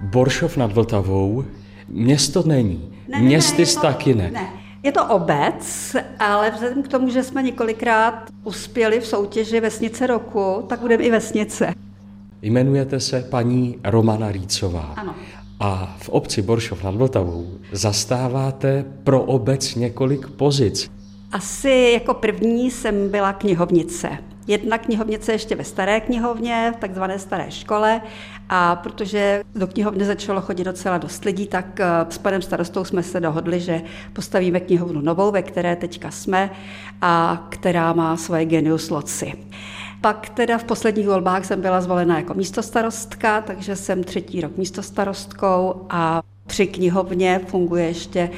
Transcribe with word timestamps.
Boršov 0.00 0.56
nad 0.56 0.72
Vltavou 0.72 1.44
město 1.88 2.42
není. 2.46 2.92
Ne, 3.08 3.22
Městys 3.22 3.76
ne, 3.76 3.82
ne, 3.82 3.88
taky 3.88 4.14
ne. 4.14 4.30
ne. 4.30 4.48
Je 4.82 4.92
to 4.92 5.06
obec, 5.06 5.96
ale 6.18 6.50
vzhledem 6.50 6.82
k 6.82 6.88
tomu, 6.88 7.08
že 7.08 7.22
jsme 7.22 7.42
několikrát 7.42 8.24
uspěli 8.44 9.00
v 9.00 9.06
soutěži 9.06 9.60
Vesnice 9.60 10.06
roku, 10.06 10.64
tak 10.68 10.80
budeme 10.80 11.04
i 11.04 11.10
vesnice. 11.10 11.74
Jmenujete 12.42 13.00
se 13.00 13.20
paní 13.30 13.78
Romana 13.84 14.32
Rýcová. 14.32 14.94
Ano. 14.96 15.14
A 15.60 15.96
v 15.98 16.08
obci 16.08 16.42
Boršov 16.42 16.82
nad 16.82 16.94
Vltavou 16.94 17.46
zastáváte 17.72 18.84
pro 19.04 19.22
obec 19.22 19.74
několik 19.74 20.28
pozic. 20.28 20.90
Asi 21.34 21.90
jako 21.92 22.14
první 22.14 22.70
jsem 22.70 23.10
byla 23.10 23.32
knihovnice. 23.32 24.08
Jedna 24.46 24.78
knihovnice 24.78 25.32
ještě 25.32 25.54
ve 25.56 25.64
staré 25.64 26.00
knihovně, 26.00 26.72
v 26.76 26.80
takzvané 26.80 27.18
staré 27.18 27.50
škole. 27.50 28.00
A 28.48 28.76
protože 28.76 29.42
do 29.54 29.66
knihovny 29.66 30.04
začalo 30.04 30.40
chodit 30.40 30.64
docela 30.64 30.98
dost 30.98 31.24
lidí, 31.24 31.46
tak 31.46 31.80
eh, 31.80 31.86
s 32.08 32.18
panem 32.18 32.42
starostou 32.42 32.84
jsme 32.84 33.02
se 33.02 33.20
dohodli, 33.20 33.60
že 33.60 33.82
postavíme 34.12 34.60
knihovnu 34.60 35.00
novou, 35.00 35.30
ve 35.30 35.42
které 35.42 35.76
teďka 35.76 36.10
jsme 36.10 36.50
a 37.02 37.46
která 37.48 37.92
má 37.92 38.16
svoje 38.16 38.44
genius 38.44 38.90
loci. 38.90 39.32
Pak 40.00 40.28
teda 40.28 40.58
v 40.58 40.64
posledních 40.64 41.06
volbách 41.06 41.44
jsem 41.44 41.60
byla 41.60 41.80
zvolena 41.80 42.16
jako 42.16 42.34
místostarostka, 42.34 43.40
takže 43.40 43.76
jsem 43.76 44.04
třetí 44.04 44.40
rok 44.40 44.56
místostarostkou 44.56 45.86
a 45.90 46.22
při 46.46 46.66
knihovně 46.66 47.40
funguje 47.46 47.84
ještě 47.84 48.30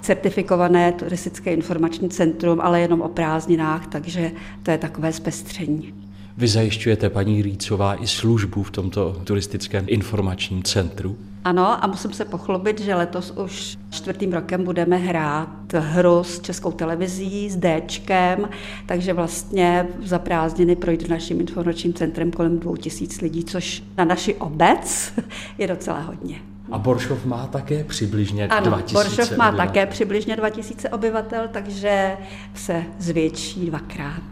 certifikované 0.00 0.92
turistické 0.92 1.54
informační 1.54 2.08
centrum, 2.08 2.60
ale 2.60 2.80
jenom 2.80 3.00
o 3.00 3.08
prázdninách, 3.08 3.86
takže 3.86 4.32
to 4.62 4.70
je 4.70 4.78
takové 4.78 5.12
zpestření. 5.12 5.94
Vy 6.36 6.48
zajišťujete, 6.48 7.10
paní 7.10 7.42
Rýcová, 7.42 8.02
i 8.02 8.06
službu 8.06 8.62
v 8.62 8.70
tomto 8.70 9.16
turistickém 9.24 9.84
informačním 9.88 10.62
centru? 10.62 11.16
Ano, 11.44 11.84
a 11.84 11.86
musím 11.86 12.12
se 12.12 12.24
pochlubit, 12.24 12.80
že 12.80 12.94
letos 12.94 13.30
už 13.30 13.78
čtvrtým 13.90 14.32
rokem 14.32 14.64
budeme 14.64 14.96
hrát 14.96 15.72
hru 15.72 16.24
s 16.24 16.40
českou 16.40 16.72
televizí, 16.72 17.50
s 17.50 17.58
Dčkem, 17.58 18.48
takže 18.86 19.12
vlastně 19.12 19.88
za 20.04 20.18
prázdniny 20.18 20.76
projde 20.76 21.08
naším 21.08 21.40
informačním 21.40 21.94
centrem 21.94 22.30
kolem 22.30 22.58
dvou 22.58 22.76
tisíc 22.76 23.20
lidí, 23.20 23.44
což 23.44 23.82
na 23.98 24.04
naši 24.04 24.34
obec 24.34 25.12
je 25.58 25.66
docela 25.66 26.00
hodně. 26.00 26.36
A 26.70 26.78
Boršov 26.78 27.24
má 27.24 27.46
také 27.46 27.84
přibližně 27.84 28.48
Ano, 28.48 28.66
2000 28.66 28.94
Boršov 28.94 29.36
má 29.36 29.48
obyvatel. 29.48 29.66
také 29.66 29.86
přibližně 29.86 30.36
2000 30.36 30.88
obyvatel, 30.88 31.48
takže 31.52 32.16
se 32.54 32.84
zvětší 32.98 33.66
dvakrát. 33.66 34.22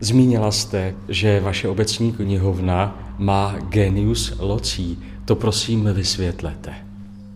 Zmínila 0.00 0.50
jste, 0.50 0.94
že 1.08 1.40
vaše 1.40 1.68
obecní 1.68 2.12
knihovna 2.12 2.98
má 3.18 3.56
genius 3.68 4.34
locí. 4.38 4.98
To 5.24 5.36
prosím 5.36 5.90
vysvětlete. 5.92 6.74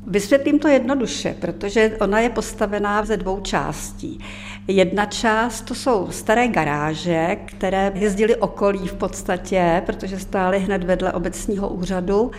Vysvětlím 0.07 0.59
to 0.59 0.69
jednoduše, 0.69 1.35
protože 1.41 1.97
ona 2.01 2.21
je 2.21 2.31
postavená 2.31 3.05
ze 3.05 3.17
dvou 3.17 3.41
částí. 3.41 4.21
Jedna 4.69 5.07
část 5.07 5.61
to 5.61 5.75
jsou 5.75 6.09
staré 6.11 6.49
garáže, 6.49 7.37
které 7.45 7.93
jezdily 7.95 8.37
okolí 8.37 8.89
v 8.89 8.95
podstatě, 8.95 9.83
protože 9.87 10.19
stály 10.19 10.59
hned 10.59 10.85
vedle 10.85 11.13
obecního 11.13 11.69
úřadu. 11.69 12.31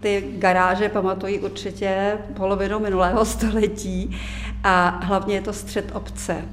Ty 0.00 0.34
garáže 0.38 0.88
pamatují 0.88 1.38
určitě 1.38 2.18
polovinu 2.36 2.80
minulého 2.80 3.24
století 3.24 4.16
a 4.64 5.00
hlavně 5.02 5.34
je 5.34 5.40
to 5.40 5.52
střed 5.52 5.90
obce. 5.94 6.44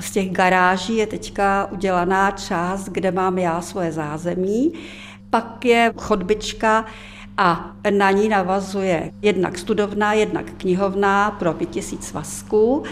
Z 0.00 0.10
těch 0.10 0.30
garáží 0.30 0.96
je 0.96 1.06
teďka 1.06 1.68
udělaná 1.72 2.30
část, 2.30 2.88
kde 2.88 3.10
mám 3.10 3.38
já 3.38 3.60
svoje 3.60 3.92
zázemí. 3.92 4.72
Pak 5.30 5.64
je 5.64 5.92
chodbička 5.96 6.84
a 7.36 7.70
na 7.90 8.10
ní 8.10 8.28
navazuje 8.28 9.10
jednak 9.22 9.58
studovna, 9.58 10.12
jednak 10.12 10.50
knihovna 10.56 11.30
pro 11.30 11.52
5000 11.52 12.06
svazků. 12.06 12.82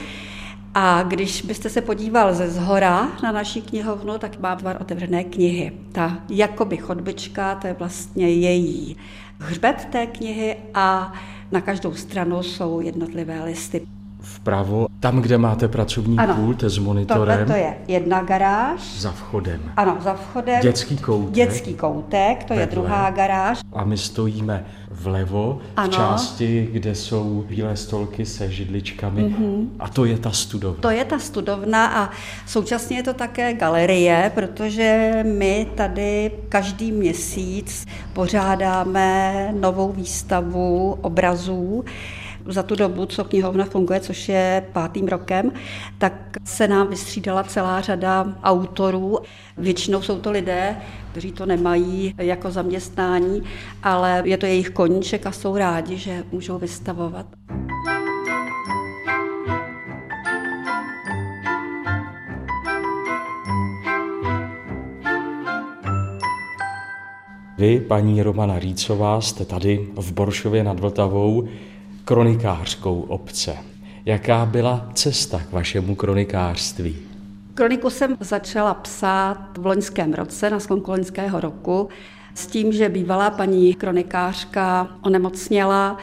A 0.74 1.02
když 1.02 1.42
byste 1.42 1.70
se 1.70 1.80
podíval 1.80 2.34
ze 2.34 2.50
zhora 2.50 3.08
na 3.22 3.32
naší 3.32 3.62
knihovnu, 3.62 4.18
tak 4.18 4.40
má 4.40 4.54
dva 4.54 4.80
otevřené 4.80 5.24
knihy. 5.24 5.72
Ta 5.92 6.18
jakoby 6.28 6.76
chodbička, 6.76 7.54
to 7.54 7.66
je 7.66 7.72
vlastně 7.72 8.30
její 8.30 8.96
hřbet 9.38 9.88
té 9.92 10.06
knihy 10.06 10.56
a 10.74 11.12
na 11.52 11.60
každou 11.60 11.94
stranu 11.94 12.42
jsou 12.42 12.80
jednotlivé 12.80 13.44
listy. 13.44 13.97
Vpravo, 14.34 14.86
tam, 15.00 15.20
kde 15.20 15.38
máte 15.38 15.68
pracovní 15.68 16.18
Ano. 16.18 16.34
pult 16.34 16.62
s 16.64 16.74
Tohle 16.74 16.86
monitorem, 16.86 17.46
to 17.46 17.52
je 17.52 17.74
jedna 17.88 18.22
garáž, 18.22 18.80
za 18.98 19.10
vchodem. 19.10 19.60
ano, 19.76 19.96
za 20.00 20.14
vchodem. 20.14 20.60
Dětský 20.62 20.96
koutek. 20.98 21.34
Dětský 21.34 21.74
koutek, 21.74 22.44
to 22.44 22.52
je 22.52 22.58
Vedle. 22.60 22.72
druhá 22.74 23.10
garáž. 23.10 23.58
A 23.72 23.84
my 23.84 23.98
stojíme 23.98 24.64
vlevo, 24.90 25.58
v 25.62 25.72
Ano. 25.76 25.92
části, 25.92 26.68
kde 26.72 26.94
jsou 26.94 27.44
bílé 27.48 27.76
stolky 27.76 28.26
se 28.26 28.50
židličkami. 28.50 29.22
Mm-hmm. 29.24 29.66
A 29.78 29.88
to 29.88 30.04
je 30.04 30.18
ta 30.18 30.30
studovna. 30.30 30.80
To 30.80 30.90
je 30.90 31.04
ta 31.04 31.18
studovna 31.18 31.86
a 31.86 32.10
současně 32.46 32.96
je 32.96 33.02
to 33.02 33.14
také 33.14 33.54
galerie, 33.54 34.32
protože 34.34 35.10
my 35.38 35.66
tady 35.74 36.30
každý 36.48 36.92
měsíc 36.92 37.86
pořádáme 38.12 39.48
novou 39.60 39.92
výstavu 39.92 40.98
obrazů. 41.00 41.84
Za 42.48 42.62
tu 42.62 42.74
dobu, 42.74 43.06
co 43.06 43.24
knihovna 43.24 43.64
funguje, 43.64 44.00
což 44.00 44.28
je 44.28 44.66
pátým 44.72 45.08
rokem, 45.08 45.52
tak 45.98 46.12
se 46.44 46.68
nám 46.68 46.88
vystřídala 46.88 47.42
celá 47.44 47.80
řada 47.80 48.34
autorů. 48.42 49.18
Většinou 49.56 50.02
jsou 50.02 50.18
to 50.18 50.30
lidé, 50.30 50.76
kteří 51.10 51.32
to 51.32 51.46
nemají 51.46 52.14
jako 52.18 52.50
zaměstnání, 52.50 53.42
ale 53.82 54.22
je 54.24 54.36
to 54.36 54.46
jejich 54.46 54.70
koníček 54.70 55.26
a 55.26 55.32
jsou 55.32 55.56
rádi, 55.56 55.96
že 55.96 56.24
můžou 56.32 56.58
vystavovat. 56.58 57.26
Vy, 67.58 67.80
paní 67.80 68.22
Romana 68.22 68.58
Rýcová, 68.58 69.20
jste 69.20 69.44
tady 69.44 69.88
v 69.94 70.12
Boršově 70.12 70.64
nad 70.64 70.80
Vltavou 70.80 71.48
kronikářskou 72.08 73.00
obce. 73.00 73.56
Jaká 74.04 74.46
byla 74.46 74.88
cesta 74.94 75.40
k 75.50 75.52
vašemu 75.52 75.94
kronikářství? 75.94 76.96
Kroniku 77.54 77.90
jsem 77.90 78.16
začala 78.20 78.74
psát 78.74 79.58
v 79.58 79.66
loňském 79.66 80.14
roce, 80.14 80.50
na 80.50 80.60
sklonku 80.60 80.90
loňského 80.90 81.40
roku, 81.40 81.88
s 82.34 82.46
tím, 82.46 82.72
že 82.72 82.88
bývalá 82.88 83.30
paní 83.30 83.74
kronikářka 83.74 84.88
onemocněla 85.02 85.96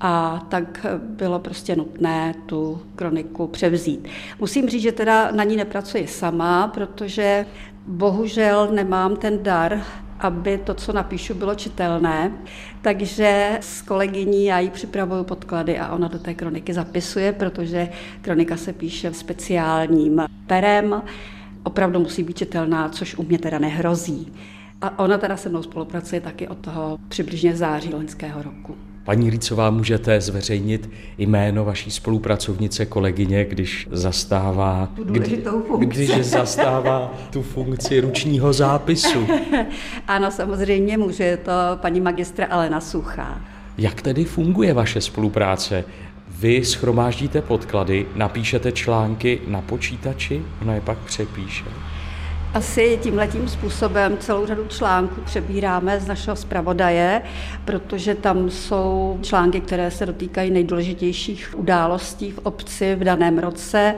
a 0.00 0.44
tak 0.48 0.86
bylo 0.98 1.38
prostě 1.38 1.76
nutné 1.76 2.34
tu 2.46 2.82
kroniku 2.96 3.46
převzít. 3.46 4.08
Musím 4.40 4.68
říct, 4.68 4.82
že 4.82 4.92
teda 4.92 5.30
na 5.30 5.44
ní 5.44 5.56
nepracuji 5.56 6.06
sama, 6.06 6.68
protože 6.68 7.46
bohužel 7.86 8.68
nemám 8.72 9.16
ten 9.16 9.42
dar, 9.42 9.80
aby 10.20 10.58
to, 10.58 10.74
co 10.74 10.92
napíšu, 10.92 11.34
bylo 11.34 11.54
čitelné. 11.54 12.32
Takže 12.82 13.58
s 13.60 13.82
kolegyní 13.82 14.44
já 14.44 14.58
jí 14.58 14.70
připravuju 14.70 15.24
podklady 15.24 15.78
a 15.78 15.94
ona 15.94 16.08
do 16.08 16.18
té 16.18 16.34
kroniky 16.34 16.74
zapisuje, 16.74 17.32
protože 17.32 17.88
kronika 18.22 18.56
se 18.56 18.72
píše 18.72 19.14
speciálním 19.14 20.22
perem. 20.46 21.02
Opravdu 21.62 22.00
musí 22.00 22.22
být 22.22 22.38
čitelná, 22.38 22.88
což 22.88 23.14
u 23.14 23.22
mě 23.22 23.38
teda 23.38 23.58
nehrozí. 23.58 24.32
A 24.82 24.98
ona 24.98 25.18
teda 25.18 25.36
se 25.36 25.48
mnou 25.48 25.62
spolupracuje 25.62 26.20
taky 26.20 26.48
od 26.48 26.58
toho 26.58 26.98
přibližně 27.08 27.56
září 27.56 27.94
loňského 27.94 28.42
roku. 28.42 28.76
Paní 29.04 29.30
Rýcová, 29.30 29.70
můžete 29.70 30.20
zveřejnit 30.20 30.90
jméno 31.18 31.64
vaší 31.64 31.90
spolupracovnice, 31.90 32.86
kolegyně, 32.86 33.44
když 33.44 33.88
zastává, 33.90 34.88
funkci. 35.66 35.86
když 35.86 36.26
zastává 36.26 37.14
tu 37.30 37.42
funkci 37.42 38.00
ručního 38.00 38.52
zápisu. 38.52 39.26
Ano, 40.08 40.30
samozřejmě 40.30 40.98
může, 40.98 41.24
je 41.24 41.36
to 41.36 41.52
paní 41.76 42.00
magistra 42.00 42.46
Alena 42.46 42.80
Suchá. 42.80 43.40
Jak 43.78 44.02
tedy 44.02 44.24
funguje 44.24 44.74
vaše 44.74 45.00
spolupráce? 45.00 45.84
Vy 46.28 46.64
schromáždíte 46.64 47.42
podklady, 47.42 48.06
napíšete 48.14 48.72
články 48.72 49.40
na 49.46 49.60
počítači, 49.60 50.42
ona 50.62 50.74
je 50.74 50.80
pak 50.80 50.98
přepíše. 50.98 51.64
Asi 52.54 52.98
tímhletím 53.02 53.48
způsobem 53.48 54.18
celou 54.18 54.46
řadu 54.46 54.66
článků 54.68 55.20
přebíráme 55.20 56.00
z 56.00 56.06
našeho 56.06 56.36
zpravodaje, 56.36 57.22
protože 57.64 58.14
tam 58.14 58.50
jsou 58.50 59.18
články, 59.22 59.60
které 59.60 59.90
se 59.90 60.06
dotýkají 60.06 60.50
nejdůležitějších 60.50 61.54
událostí 61.56 62.30
v 62.30 62.38
obci 62.38 62.94
v 62.94 63.04
daném 63.04 63.38
roce. 63.38 63.94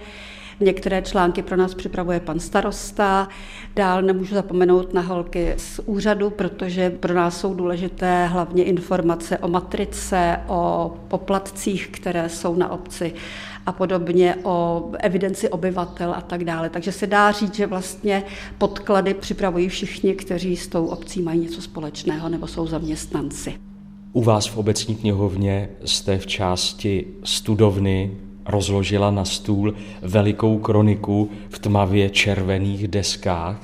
Některé 0.61 1.03
články 1.03 1.43
pro 1.43 1.57
nás 1.57 1.75
připravuje 1.75 2.21
pan 2.21 2.41
starosta, 2.41 3.29
dál 3.75 4.03
nemůžu 4.03 4.35
zapomenout 4.35 4.95
na 4.95 5.01
holky 5.01 5.55
z 5.57 5.81
úřadu, 5.87 6.31
protože 6.31 6.91
pro 6.91 7.15
nás 7.15 7.41
jsou 7.41 7.55
důležité 7.55 8.27
hlavně 8.27 8.65
informace 8.65 9.39
o 9.39 9.49
matrice, 9.49 10.41
o 10.47 10.95
poplatcích, 11.09 11.89
které 11.89 12.29
jsou 12.29 12.57
na 12.57 12.71
obci 12.71 13.15
a 13.67 13.73
podobně 13.73 14.37
o 14.43 14.85
evidenci 14.99 15.49
obyvatel 15.49 16.15
a 16.17 16.21
tak 16.21 16.45
dále. 16.45 16.71
Takže 16.71 16.93
se 16.93 17.07
dá 17.07 17.33
říct, 17.33 17.55
že 17.55 17.67
vlastně 17.67 18.23
podklady 18.59 19.15
připravují 19.15 19.69
všichni, 19.69 20.15
kteří 20.15 20.57
s 20.57 20.69
tou 20.69 20.87
obcí 20.87 21.23
mají 21.23 21.41
něco 21.41 21.63
společného 21.63 22.29
nebo 22.29 22.47
jsou 22.47 22.67
zaměstnanci. 22.67 23.55
U 24.13 24.23
vás 24.23 24.47
v 24.47 24.57
obecní 24.57 24.95
knihovně 24.95 25.69
jste 25.85 26.19
v 26.19 26.27
části 26.27 27.07
studovny 27.25 28.11
rozložila 28.47 29.11
na 29.11 29.25
stůl 29.25 29.75
velikou 30.03 30.59
kroniku 30.59 31.31
v 31.49 31.59
tmavě 31.59 32.11
červených 32.11 32.89
deskách. 32.89 33.63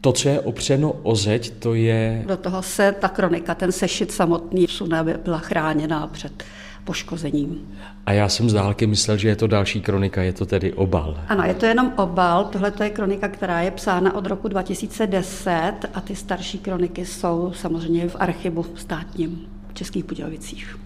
To, 0.00 0.12
co 0.12 0.28
je 0.28 0.40
opřeno 0.40 0.92
o 1.02 1.16
zeď, 1.16 1.50
to 1.58 1.74
je... 1.74 2.24
Do 2.26 2.36
toho 2.36 2.62
se 2.62 2.92
ta 2.92 3.08
kronika, 3.08 3.54
ten 3.54 3.72
sešit 3.72 4.12
samotný 4.12 4.66
suna 4.68 5.04
byla 5.04 5.38
chráněna 5.38 6.06
před 6.06 6.44
poškozením. 6.84 7.58
A 8.06 8.12
já 8.12 8.28
jsem 8.28 8.50
z 8.50 8.52
dálky 8.52 8.86
myslel, 8.86 9.16
že 9.16 9.28
je 9.28 9.36
to 9.36 9.46
další 9.46 9.80
kronika, 9.80 10.22
je 10.22 10.32
to 10.32 10.46
tedy 10.46 10.72
obal. 10.72 11.20
Ano, 11.28 11.44
je 11.44 11.54
to 11.54 11.66
jenom 11.66 11.92
obal. 11.96 12.44
Tohle 12.44 12.72
je 12.82 12.90
kronika, 12.90 13.28
která 13.28 13.60
je 13.60 13.70
psána 13.70 14.14
od 14.14 14.26
roku 14.26 14.48
2010 14.48 15.72
a 15.94 16.00
ty 16.00 16.16
starší 16.16 16.58
kroniky 16.58 17.06
jsou 17.06 17.52
samozřejmě 17.56 18.08
v 18.08 18.16
archivu 18.18 18.66
státním 18.74 19.40
v 19.68 19.74
Českých 19.74 20.04
Budějovicích. 20.04 20.76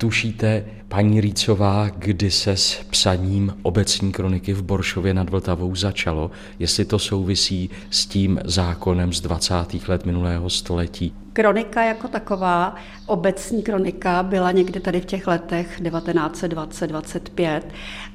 Tušíte, 0.00 0.64
paní 0.88 1.20
Rýcová, 1.20 1.88
kdy 1.88 2.30
se 2.30 2.56
s 2.56 2.84
psaním 2.90 3.54
obecní 3.62 4.12
kroniky 4.12 4.52
v 4.52 4.62
Boršově 4.62 5.14
nad 5.14 5.30
Vltavou 5.30 5.74
začalo, 5.74 6.30
jestli 6.58 6.84
to 6.84 6.98
souvisí 6.98 7.70
s 7.90 8.06
tím 8.06 8.40
zákonem 8.44 9.12
z 9.12 9.20
20. 9.20 9.54
let 9.88 10.06
minulého 10.06 10.50
století? 10.50 11.12
Kronika 11.40 11.84
jako 11.84 12.08
taková, 12.08 12.74
obecní 13.06 13.62
kronika, 13.62 14.22
byla 14.22 14.52
někdy 14.52 14.80
tady 14.80 15.00
v 15.00 15.04
těch 15.04 15.26
letech 15.26 15.80
1920-25, 15.80 17.60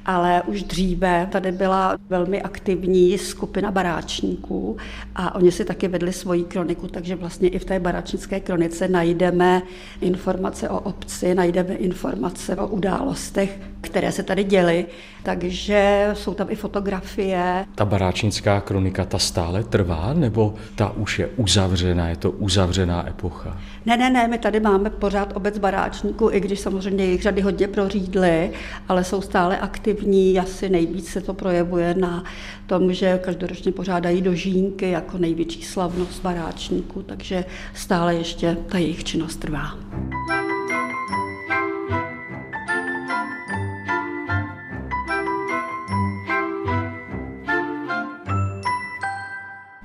ale 0.06 0.42
už 0.42 0.62
dříve 0.62 1.28
tady 1.32 1.52
byla 1.52 1.96
velmi 2.08 2.42
aktivní 2.42 3.18
skupina 3.18 3.70
baráčníků 3.70 4.76
a 5.14 5.34
oni 5.34 5.52
si 5.52 5.64
taky 5.64 5.88
vedli 5.88 6.12
svoji 6.12 6.44
kroniku, 6.44 6.88
takže 6.88 7.16
vlastně 7.16 7.48
i 7.48 7.58
v 7.58 7.64
té 7.64 7.80
baráčnické 7.80 8.40
kronice 8.40 8.88
najdeme 8.88 9.62
informace 10.00 10.68
o 10.68 10.80
obci, 10.80 11.34
najdeme 11.34 11.74
informace 11.74 12.56
o 12.56 12.66
událostech, 12.66 13.60
které 13.86 14.12
se 14.12 14.22
tady 14.22 14.44
děly, 14.44 14.86
takže 15.22 16.10
jsou 16.12 16.34
tam 16.34 16.46
i 16.50 16.54
fotografie. 16.54 17.64
Ta 17.74 17.84
baráčnická 17.84 18.60
kronika, 18.60 19.04
ta 19.04 19.18
stále 19.18 19.64
trvá, 19.64 20.12
nebo 20.14 20.54
ta 20.74 20.90
už 20.90 21.18
je 21.18 21.26
uzavřená, 21.36 22.08
je 22.08 22.16
to 22.16 22.30
uzavřená 22.30 23.08
epocha? 23.08 23.60
Ne, 23.86 23.96
ne, 23.96 24.10
ne, 24.10 24.28
my 24.28 24.38
tady 24.38 24.60
máme 24.60 24.90
pořád 24.90 25.36
obec 25.36 25.58
baráčníků, 25.58 26.30
i 26.32 26.40
když 26.40 26.60
samozřejmě 26.60 27.04
jejich 27.04 27.22
řady 27.22 27.40
hodně 27.40 27.68
prořídly, 27.68 28.50
ale 28.88 29.04
jsou 29.04 29.20
stále 29.20 29.58
aktivní, 29.58 30.38
asi 30.38 30.68
nejvíc 30.68 31.08
se 31.08 31.20
to 31.20 31.34
projevuje 31.34 31.94
na 31.94 32.24
tom, 32.66 32.92
že 32.92 33.20
každoročně 33.24 33.72
pořádají 33.72 34.22
dožínky 34.22 34.90
jako 34.90 35.18
největší 35.18 35.62
slavnost 35.62 36.22
baráčníků, 36.22 37.02
takže 37.02 37.44
stále 37.74 38.14
ještě 38.14 38.56
ta 38.68 38.78
jejich 38.78 39.04
činnost 39.04 39.36
trvá. 39.36 39.74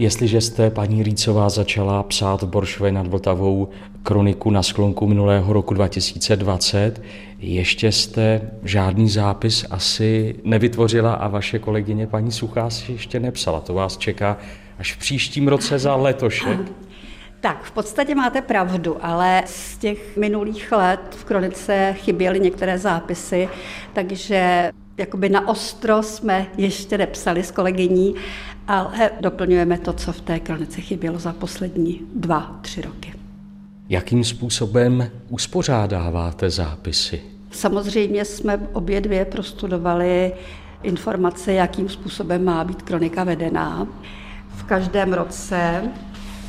Jestliže 0.02 0.42
jste, 0.42 0.70
paní 0.70 1.04
Rýcová, 1.04 1.50
začala 1.50 2.04
psát 2.04 2.42
v 2.42 2.48
Boršově 2.48 2.92
nad 2.92 3.08
Vltavou 3.08 3.70
kroniku 4.04 4.50
na 4.50 4.64
sklonku 4.64 5.08
minulého 5.08 5.54
roku 5.54 5.74
2020, 5.74 7.02
ještě 7.40 7.92
jste 7.92 8.42
žádný 8.64 9.10
zápis 9.10 9.66
asi 9.70 10.36
nevytvořila 10.44 11.14
a 11.14 11.28
vaše 11.28 11.60
kolegyně 11.60 12.08
paní 12.08 12.32
Suchá 12.32 12.70
si 12.70 12.92
ještě 12.92 13.20
nepsala. 13.20 13.60
To 13.60 13.74
vás 13.74 13.98
čeká 13.98 14.38
až 14.80 14.94
v 14.94 14.98
příštím 14.98 15.48
roce 15.48 15.80
za 15.80 15.96
letošek. 15.96 16.60
Tak, 17.40 17.64
v 17.64 17.72
podstatě 17.72 18.16
máte 18.16 18.42
pravdu, 18.42 18.98
ale 19.02 19.44
z 19.46 19.78
těch 19.78 20.18
minulých 20.18 20.72
let 20.72 21.02
v 21.10 21.24
kronice 21.24 21.96
chyběly 21.98 22.40
některé 22.40 22.78
zápisy, 22.78 23.50
takže 23.94 24.72
jakoby 25.02 25.30
na 25.30 25.48
ostro 25.48 26.04
jsme 26.04 26.48
ještě 26.58 26.98
nepsali 26.98 27.44
s 27.44 27.52
kolegyní, 27.52 28.16
ale 28.68 29.12
doplňujeme 29.22 29.78
to, 29.78 29.94
co 29.94 30.14
v 30.14 30.22
té 30.22 30.40
kronice 30.40 30.82
chybělo 30.82 31.20
za 31.20 31.34
poslední 31.34 32.02
dva, 32.16 32.60
tři 32.62 32.82
roky. 32.82 33.14
Jakým 33.90 34.24
způsobem 34.24 35.10
uspořádáváte 35.30 36.50
zápisy? 36.50 37.22
Samozřejmě 37.52 38.26
jsme 38.26 38.68
obě 38.74 39.02
dvě 39.02 39.26
prostudovali 39.26 40.34
informace, 40.84 41.54
jakým 41.54 41.90
způsobem 41.90 42.44
má 42.46 42.64
být 42.64 42.82
kronika 42.82 43.24
vedená. 43.24 43.88
V 44.56 44.64
každém 44.64 45.14
roce 45.14 45.84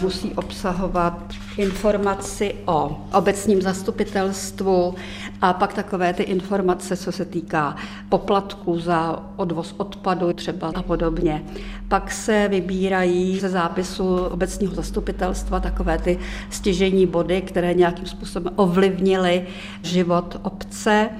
musí 0.02 0.32
obsahovat 0.32 1.32
informaci 1.56 2.54
o 2.66 3.06
obecním 3.12 3.62
zastupitelstvu 3.62 4.94
a 5.40 5.52
pak 5.52 5.72
takové 5.72 6.14
ty 6.14 6.22
informace, 6.22 6.96
co 6.96 7.12
se 7.12 7.24
týká 7.24 7.76
poplatku 8.08 8.78
za 8.78 9.22
odvoz 9.36 9.74
odpadu 9.76 10.32
třeba 10.32 10.72
a 10.74 10.82
podobně. 10.82 11.42
Pak 11.88 12.12
se 12.12 12.48
vybírají 12.48 13.40
ze 13.40 13.48
zápisu 13.48 14.16
obecního 14.16 14.74
zastupitelstva 14.74 15.60
takové 15.60 15.98
ty 15.98 16.18
stěžení 16.50 17.06
body, 17.06 17.42
které 17.42 17.74
nějakým 17.74 18.06
způsobem 18.06 18.52
ovlivnily 18.56 19.46
život 19.82 20.40
obce. 20.42 21.10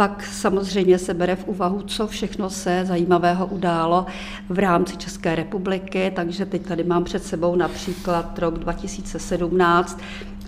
Pak 0.00 0.24
samozřejmě 0.24 0.98
se 0.98 1.14
bere 1.14 1.36
v 1.36 1.48
úvahu, 1.48 1.82
co 1.82 2.06
všechno 2.06 2.50
se 2.50 2.84
zajímavého 2.84 3.46
událo 3.46 4.06
v 4.48 4.58
rámci 4.58 4.96
České 4.96 5.34
republiky, 5.34 6.12
takže 6.16 6.46
teď 6.46 6.62
tady 6.66 6.84
mám 6.84 7.04
před 7.04 7.24
sebou 7.24 7.56
například 7.56 8.38
rok 8.38 8.58
2017, 8.58 10.00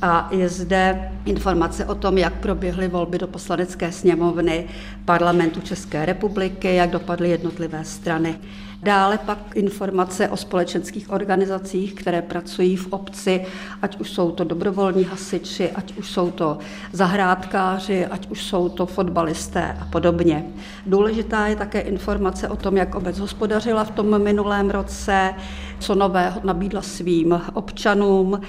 a 0.03 0.29
je 0.31 0.49
zde 0.49 1.13
informace 1.25 1.87
o 1.87 1.95
tom, 1.95 2.19
jak 2.19 2.35
proběhly 2.35 2.89
volby 2.89 3.19
do 3.19 3.27
poslanecké 3.27 3.93
sněmovny 3.93 4.67
parlamentu 5.05 5.61
České 5.61 6.07
republiky, 6.07 6.75
jak 6.75 6.91
dopadly 6.91 7.31
jednotlivé 7.31 7.85
strany. 7.85 8.39
Dále 8.83 9.19
pak 9.19 9.39
informace 9.55 10.29
o 10.29 10.37
společenských 10.37 11.11
organizacích, 11.11 11.95
které 11.95 12.23
pracují 12.23 12.77
v 12.77 12.93
obci, 12.93 13.47
ať 13.83 14.01
už 14.01 14.11
jsou 14.11 14.31
to 14.31 14.45
dobrovolní 14.45 15.05
hasiči, 15.05 15.71
ať 15.71 15.97
už 15.97 16.11
jsou 16.11 16.31
to 16.31 16.59
zahrádkáři, 16.93 18.07
ať 18.07 18.31
už 18.31 18.45
jsou 18.45 18.69
to 18.69 18.87
fotbalisté 18.87 19.77
a 19.81 19.85
podobně. 19.85 20.45
Důležitá 20.87 21.47
je 21.47 21.57
také 21.57 21.81
informace 21.81 22.49
o 22.49 22.57
tom, 22.57 22.77
jak 22.77 22.95
obec 22.95 23.19
hospodařila 23.19 23.85
v 23.85 23.91
tom 23.91 24.23
minulém 24.23 24.71
roce, 24.71 25.35
co 25.79 25.95
nového 25.95 26.41
nabídla 26.45 26.83
svým 26.83 27.41
občanům, 27.55 28.41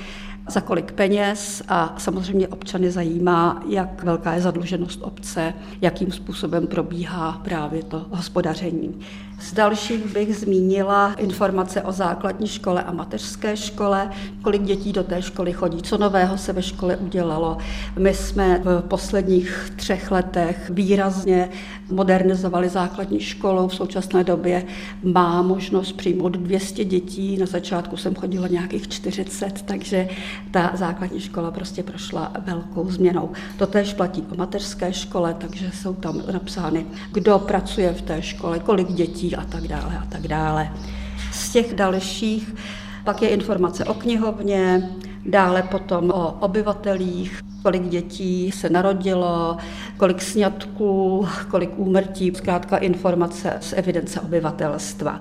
za 0.47 0.61
kolik 0.61 0.91
peněz 0.91 1.63
a 1.67 1.95
samozřejmě 1.97 2.47
občany 2.47 2.91
zajímá, 2.91 3.63
jak 3.69 4.03
velká 4.03 4.33
je 4.33 4.41
zadluženost 4.41 4.99
obce, 5.03 5.53
jakým 5.81 6.11
způsobem 6.11 6.67
probíhá 6.67 7.41
právě 7.43 7.83
to 7.83 8.05
hospodaření. 8.11 8.99
Z 9.43 9.53
dalších 9.53 10.13
bych 10.13 10.35
zmínila 10.35 11.13
informace 11.13 11.81
o 11.81 11.91
základní 11.91 12.47
škole 12.47 12.83
a 12.83 12.91
mateřské 12.91 13.57
škole, 13.57 14.11
kolik 14.41 14.63
dětí 14.63 14.93
do 14.93 15.03
té 15.03 15.21
školy 15.21 15.53
chodí, 15.53 15.81
co 15.81 15.97
nového 15.97 16.37
se 16.37 16.53
ve 16.53 16.63
škole 16.63 16.97
udělalo. 16.97 17.57
My 17.99 18.13
jsme 18.13 18.61
v 18.63 18.81
posledních 18.81 19.71
třech 19.75 20.11
letech 20.11 20.69
výrazně 20.69 21.49
modernizovali 21.91 22.69
základní 22.69 23.19
školu. 23.19 23.67
V 23.67 23.75
současné 23.75 24.23
době 24.23 24.65
má 25.03 25.41
možnost 25.41 25.91
přijmout 25.91 26.33
200 26.37 26.85
dětí. 26.85 27.37
Na 27.37 27.45
začátku 27.45 27.97
jsem 27.97 28.15
chodila 28.15 28.47
nějakých 28.47 28.87
40, 28.87 29.61
takže 29.61 30.07
ta 30.51 30.71
základní 30.73 31.19
škola 31.19 31.51
prostě 31.51 31.83
prošla 31.83 32.31
velkou 32.45 32.91
změnou. 32.91 33.31
To 33.57 33.67
též 33.67 33.93
platí 33.93 34.23
o 34.31 34.35
mateřské 34.35 34.93
škole, 34.93 35.35
takže 35.37 35.71
jsou 35.71 35.93
tam 35.93 36.21
napsány, 36.33 36.85
kdo 37.11 37.39
pracuje 37.39 37.93
v 37.93 38.01
té 38.01 38.21
škole, 38.21 38.59
kolik 38.59 38.91
dětí 38.91 39.35
a 39.35 39.45
tak 39.45 39.67
dále 39.67 39.97
a 39.97 40.05
tak 40.09 40.27
dále. 40.27 40.71
Z 41.31 41.51
těch 41.51 41.73
dalších 41.73 42.55
pak 43.03 43.21
je 43.21 43.29
informace 43.29 43.85
o 43.85 43.93
knihovně, 43.93 44.89
dále 45.25 45.63
potom 45.63 46.09
o 46.11 46.31
obyvatelích, 46.31 47.41
kolik 47.61 47.89
dětí 47.89 48.51
se 48.51 48.69
narodilo, 48.69 49.57
kolik 49.97 50.21
sňatků, 50.21 51.27
kolik 51.51 51.69
úmrtí, 51.75 52.31
zkrátka 52.35 52.77
informace 52.77 53.57
z 53.61 53.73
evidence 53.73 54.21
obyvatelstva. 54.21 55.19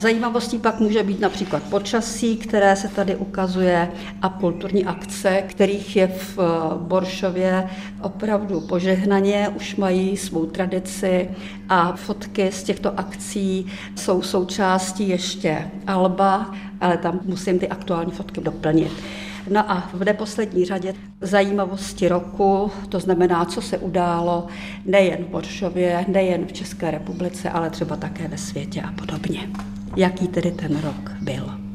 Zajímavostí 0.00 0.58
pak 0.58 0.80
může 0.80 1.02
být 1.02 1.20
například 1.20 1.62
počasí, 1.62 2.36
které 2.36 2.76
se 2.76 2.88
tady 2.88 3.16
ukazuje, 3.16 3.88
a 4.22 4.28
kulturní 4.28 4.84
akce, 4.84 5.42
kterých 5.46 5.96
je 5.96 6.06
v 6.06 6.38
eh, 6.38 6.42
Boršově 6.78 7.68
opravdu 8.02 8.60
požehnaně, 8.60 9.48
už 9.56 9.76
mají 9.76 10.16
svou 10.16 10.46
tradici 10.46 11.30
a 11.68 11.96
fotky 11.96 12.52
z 12.52 12.62
těchto 12.62 12.98
akcí 12.98 13.66
jsou 13.96 14.22
součástí 14.22 15.08
ještě 15.08 15.70
Alba, 15.86 16.54
ale 16.80 16.96
tam 16.96 17.20
musím 17.24 17.58
ty 17.58 17.68
aktuální 17.68 18.12
fotky 18.12 18.40
doplnit. 18.40 18.92
No 19.50 19.70
a 19.70 19.88
v 19.92 20.04
neposlední 20.04 20.64
řadě 20.64 20.94
zajímavosti 21.20 22.08
roku, 22.08 22.70
to 22.88 23.00
znamená, 23.00 23.44
co 23.44 23.62
se 23.62 23.78
událo 23.78 24.46
nejen 24.84 25.24
v 25.24 25.28
Boršově, 25.28 26.04
nejen 26.08 26.46
v 26.46 26.52
České 26.52 26.90
republice, 26.90 27.50
ale 27.50 27.70
třeba 27.70 27.96
také 27.96 28.28
ve 28.28 28.38
světě 28.38 28.82
a 28.82 28.92
podobně. 28.92 29.48
Jaký 29.96 30.28
tedy 30.28 30.50
ten 30.50 30.80
rok 30.80 31.10
byl? 31.20 31.65